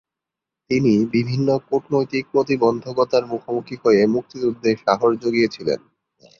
তিনি 0.69 0.93
বিভিন্ন 1.13 1.47
কূটনৈতিক 1.67 2.23
প্রতিবন্ধকতার 2.31 3.23
মুখোমুখি 3.25 3.75
হয়ে 3.83 4.01
মুক্তিযুদ্ধে 4.07 4.69
সাহস 4.83 5.11
যোগিয়েছিলেন। 5.23 5.79